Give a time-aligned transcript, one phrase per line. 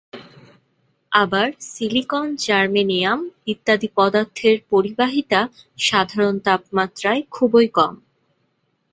[1.11, 3.19] আবার silicon, germanium
[3.45, 5.39] ইত্যাদি পদার্থের পরিবাহিতা
[5.79, 7.93] সাধারণ তাপমাত্রায় খুবই কম।